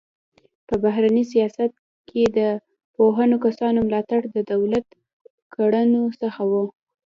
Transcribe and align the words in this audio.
په 0.67 0.75
بهرني 0.83 1.23
سیاست 1.33 1.71
کې 2.09 2.23
د 2.37 2.39
پوهو 2.95 3.35
کسانو 3.45 3.79
ملاتړ 3.87 4.21
د 4.35 4.37
دولت 4.51 4.87
کړنو 5.53 6.03
څخه 6.21 6.41
و. 6.51 6.53